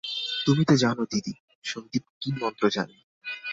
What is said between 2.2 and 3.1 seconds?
কী মন্ত্র জানে।